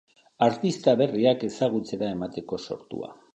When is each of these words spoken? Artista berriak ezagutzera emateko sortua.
Artista 0.45 0.95
berriak 1.01 1.45
ezagutzera 1.49 2.09
emateko 2.15 2.61
sortua. 2.65 3.13